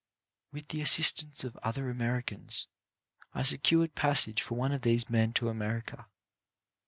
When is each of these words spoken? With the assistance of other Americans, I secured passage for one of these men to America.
With 0.51 0.69
the 0.69 0.81
assistance 0.81 1.43
of 1.43 1.55
other 1.57 1.91
Americans, 1.91 2.67
I 3.35 3.43
secured 3.43 3.93
passage 3.93 4.41
for 4.41 4.55
one 4.55 4.71
of 4.71 4.81
these 4.81 5.11
men 5.11 5.31
to 5.33 5.47
America. 5.47 6.07